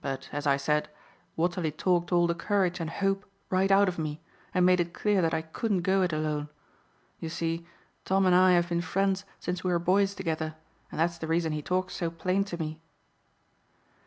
[0.00, 0.88] But, as I said,
[1.36, 4.22] Watterly talked all the courage and hope right out of me,
[4.54, 6.48] and made it clear that I couldn't go it alone.
[7.20, 7.66] You see,
[8.06, 10.54] Tom and I have been friends since we were boys together,
[10.90, 12.80] and that's the reason he talks so plain to me."